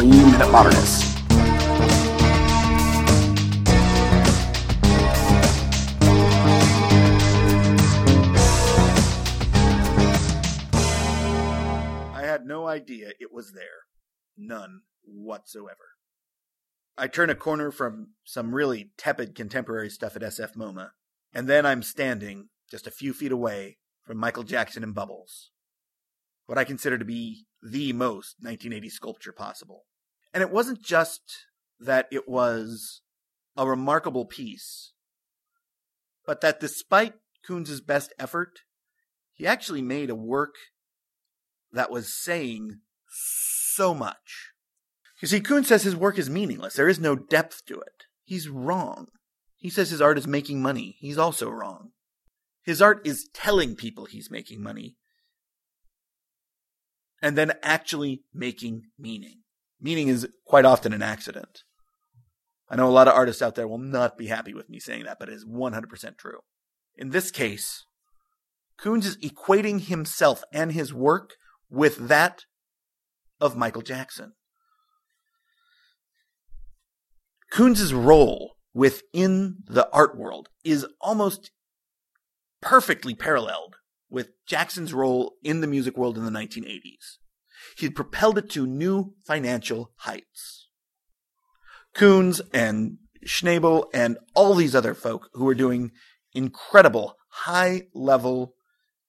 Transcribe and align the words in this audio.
Three 0.00 0.08
Minute. 0.08 0.46
I 12.14 12.22
had 12.22 12.46
no 12.46 12.66
idea 12.66 13.10
it 13.20 13.30
was 13.30 13.52
there. 13.52 13.64
None 14.38 14.80
whatsoever. 15.04 15.76
I 16.96 17.06
turn 17.06 17.28
a 17.28 17.34
corner 17.34 17.70
from 17.70 18.12
some 18.24 18.54
really 18.54 18.92
tepid 18.96 19.34
contemporary 19.34 19.90
stuff 19.90 20.16
at 20.16 20.22
SF 20.22 20.56
MoMA, 20.56 20.92
and 21.34 21.46
then 21.46 21.66
I'm 21.66 21.82
standing 21.82 22.48
just 22.70 22.86
a 22.86 22.90
few 22.90 23.12
feet 23.12 23.32
away 23.32 23.76
from 24.06 24.16
Michael 24.16 24.44
Jackson 24.44 24.82
and 24.82 24.94
Bubbles. 24.94 25.50
What 26.46 26.56
I 26.56 26.64
consider 26.64 26.96
to 26.96 27.04
be 27.04 27.44
the 27.62 27.92
most 27.92 28.36
1980 28.40 28.88
sculpture 28.88 29.32
possible. 29.32 29.84
And 30.32 30.42
it 30.42 30.50
wasn't 30.50 30.82
just 30.82 31.20
that 31.78 32.06
it 32.10 32.28
was 32.28 33.02
a 33.56 33.66
remarkable 33.66 34.26
piece, 34.26 34.92
but 36.26 36.40
that 36.40 36.60
despite 36.60 37.14
Koons's 37.46 37.80
best 37.80 38.12
effort, 38.18 38.60
he 39.32 39.46
actually 39.46 39.82
made 39.82 40.10
a 40.10 40.14
work 40.14 40.54
that 41.72 41.90
was 41.90 42.14
saying 42.14 42.80
so 43.08 43.94
much. 43.94 44.52
You 45.20 45.28
see, 45.28 45.40
Koons 45.40 45.66
says 45.66 45.82
his 45.82 45.96
work 45.96 46.18
is 46.18 46.30
meaningless. 46.30 46.74
There 46.74 46.88
is 46.88 47.00
no 47.00 47.16
depth 47.16 47.64
to 47.66 47.80
it. 47.80 48.04
He's 48.24 48.48
wrong. 48.48 49.08
He 49.56 49.68
says 49.68 49.90
his 49.90 50.00
art 50.00 50.18
is 50.18 50.26
making 50.26 50.62
money. 50.62 50.96
He's 51.00 51.18
also 51.18 51.50
wrong. 51.50 51.90
His 52.62 52.80
art 52.80 53.06
is 53.06 53.28
telling 53.34 53.74
people 53.74 54.06
he's 54.06 54.30
making 54.30 54.62
money 54.62 54.96
and 57.22 57.36
then 57.36 57.52
actually 57.62 58.22
making 58.32 58.84
meaning. 58.98 59.39
Meaning 59.80 60.08
is 60.08 60.28
quite 60.44 60.64
often 60.64 60.92
an 60.92 61.02
accident. 61.02 61.62
I 62.68 62.76
know 62.76 62.88
a 62.88 62.90
lot 62.90 63.08
of 63.08 63.14
artists 63.14 63.42
out 63.42 63.54
there 63.54 63.66
will 63.66 63.78
not 63.78 64.16
be 64.16 64.28
happy 64.28 64.54
with 64.54 64.68
me 64.68 64.78
saying 64.78 65.04
that, 65.04 65.18
but 65.18 65.28
it 65.28 65.34
is 65.34 65.44
100% 65.44 66.18
true. 66.18 66.40
In 66.96 67.10
this 67.10 67.30
case, 67.30 67.84
Koons 68.80 69.04
is 69.04 69.16
equating 69.18 69.80
himself 69.80 70.44
and 70.52 70.72
his 70.72 70.94
work 70.94 71.34
with 71.68 72.08
that 72.08 72.44
of 73.40 73.56
Michael 73.56 73.82
Jackson. 73.82 74.32
Koons's 77.52 77.92
role 77.92 78.52
within 78.72 79.56
the 79.66 79.88
art 79.92 80.16
world 80.16 80.48
is 80.62 80.86
almost 81.00 81.50
perfectly 82.60 83.14
paralleled 83.14 83.76
with 84.08 84.30
Jackson's 84.46 84.94
role 84.94 85.34
in 85.42 85.60
the 85.60 85.66
music 85.66 85.96
world 85.96 86.16
in 86.16 86.24
the 86.24 86.30
1980s. 86.30 87.18
He 87.76 87.86
had 87.86 87.94
propelled 87.94 88.38
it 88.38 88.50
to 88.50 88.66
new 88.66 89.14
financial 89.26 89.92
heights. 89.98 90.68
Koons 91.94 92.40
and 92.52 92.98
Schnabel 93.26 93.86
and 93.92 94.18
all 94.34 94.54
these 94.54 94.74
other 94.74 94.94
folk 94.94 95.28
who 95.34 95.44
were 95.44 95.54
doing 95.54 95.90
incredible 96.34 97.16
high 97.28 97.82
level 97.94 98.54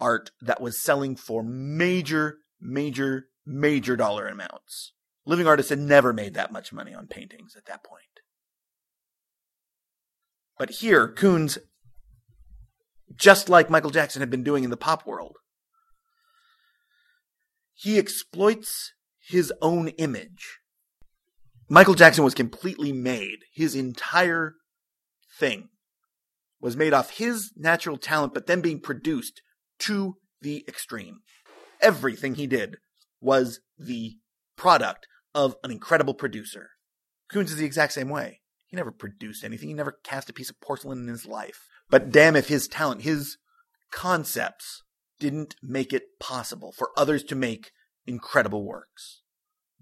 art 0.00 0.30
that 0.40 0.60
was 0.60 0.82
selling 0.82 1.16
for 1.16 1.42
major, 1.42 2.38
major, 2.60 3.26
major 3.46 3.96
dollar 3.96 4.26
amounts. 4.26 4.92
Living 5.24 5.46
artists 5.46 5.70
had 5.70 5.78
never 5.78 6.12
made 6.12 6.34
that 6.34 6.52
much 6.52 6.72
money 6.72 6.92
on 6.92 7.06
paintings 7.06 7.54
at 7.56 7.66
that 7.66 7.84
point. 7.84 8.02
But 10.58 10.70
here, 10.70 11.08
Koons, 11.08 11.58
just 13.14 13.48
like 13.48 13.70
Michael 13.70 13.90
Jackson 13.90 14.20
had 14.20 14.30
been 14.30 14.42
doing 14.42 14.64
in 14.64 14.70
the 14.70 14.76
pop 14.76 15.06
world, 15.06 15.36
he 17.82 17.98
exploits 17.98 18.92
his 19.18 19.52
own 19.60 19.88
image. 19.88 20.60
Michael 21.68 21.94
Jackson 21.94 22.22
was 22.22 22.32
completely 22.32 22.92
made. 22.92 23.38
His 23.52 23.74
entire 23.74 24.54
thing 25.36 25.68
was 26.60 26.76
made 26.76 26.92
off 26.92 27.18
his 27.18 27.50
natural 27.56 27.96
talent, 27.96 28.34
but 28.34 28.46
then 28.46 28.60
being 28.60 28.78
produced 28.78 29.42
to 29.80 30.16
the 30.40 30.64
extreme. 30.68 31.22
Everything 31.80 32.36
he 32.36 32.46
did 32.46 32.76
was 33.20 33.58
the 33.76 34.18
product 34.56 35.08
of 35.34 35.56
an 35.64 35.72
incredible 35.72 36.14
producer. 36.14 36.70
Koons 37.32 37.46
is 37.46 37.56
the 37.56 37.66
exact 37.66 37.94
same 37.94 38.08
way. 38.08 38.42
He 38.68 38.76
never 38.76 38.92
produced 38.92 39.42
anything. 39.42 39.68
He 39.68 39.74
never 39.74 39.98
cast 40.04 40.30
a 40.30 40.32
piece 40.32 40.50
of 40.50 40.60
porcelain 40.60 41.00
in 41.00 41.08
his 41.08 41.26
life. 41.26 41.66
But 41.90 42.12
damn 42.12 42.36
if 42.36 42.46
his 42.46 42.68
talent, 42.68 43.02
his 43.02 43.38
concepts 43.90 44.84
didn't 45.22 45.54
make 45.62 45.92
it 45.92 46.18
possible 46.18 46.72
for 46.72 46.90
others 46.96 47.22
to 47.22 47.36
make 47.36 47.70
incredible 48.06 48.64
works. 48.64 49.22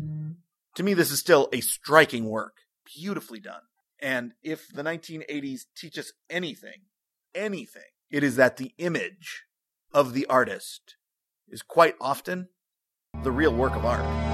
Mm. 0.00 0.36
To 0.76 0.82
me, 0.82 0.94
this 0.94 1.10
is 1.10 1.18
still 1.18 1.48
a 1.52 1.60
striking 1.60 2.26
work, 2.26 2.58
beautifully 2.96 3.40
done. 3.40 3.62
And 4.00 4.32
if 4.42 4.68
the 4.68 4.82
1980s 4.82 5.62
teach 5.76 5.98
us 5.98 6.12
anything, 6.30 6.82
anything, 7.34 7.82
it 8.10 8.22
is 8.22 8.36
that 8.36 8.56
the 8.56 8.72
image 8.78 9.44
of 9.92 10.14
the 10.14 10.26
artist 10.26 10.96
is 11.48 11.62
quite 11.62 11.94
often 12.00 12.48
the 13.22 13.32
real 13.32 13.54
work 13.54 13.74
of 13.74 13.84
art. 13.84 14.27